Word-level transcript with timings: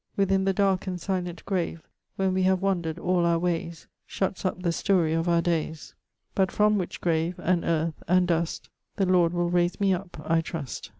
Within 0.17 0.45
the 0.45 0.51
darke 0.53 0.87
and 0.87 0.99
silent 0.99 1.45
grave, 1.45 1.79
When 2.15 2.33
we 2.33 2.41
have 2.41 2.63
wandered 2.63 2.97
all 2.97 3.23
our 3.23 3.37
wayes, 3.37 3.85
Shutts 4.07 4.43
up 4.45 4.59
the 4.63 4.71
story 4.71 5.13
of 5.13 5.29
our 5.29 5.43
dayes. 5.43 5.93
But 6.33 6.51
from 6.51 6.79
which 6.79 7.01
grave 7.01 7.35
and 7.37 7.63
earth 7.63 8.01
and 8.07 8.27
dust 8.27 8.69
The 8.95 9.05
Lord 9.05 9.31
will 9.31 9.51
rayse 9.51 9.79
me 9.79 9.93
up 9.93 10.19
I 10.25 10.41
trust. 10.41 10.89